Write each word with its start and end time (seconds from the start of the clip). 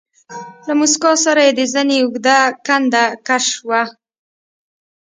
له 0.67 0.73
موسکا 0.79 1.11
سره 1.25 1.39
يې 1.47 1.51
د 1.59 1.61
زنې 1.73 1.97
اوږده 2.01 2.37
کنده 2.65 3.03
کش 3.27 3.45
شوه. 3.57 3.81